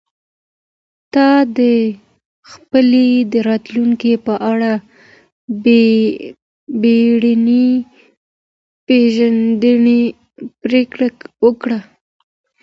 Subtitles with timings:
[1.13, 1.27] تا
[1.57, 1.59] د
[2.51, 3.09] خپلي
[3.47, 4.73] راتلونکي په اړه
[6.81, 7.69] بیړنۍ
[10.61, 11.07] پرېکړه
[11.45, 11.79] وکړه.